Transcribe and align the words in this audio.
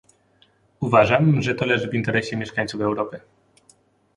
Uważam, 0.79 1.41
że 1.41 1.55
to 1.55 1.65
leży 1.65 1.89
w 1.89 1.93
interesie 1.93 2.37
mieszkańców 2.37 2.81
Europy 2.81 3.19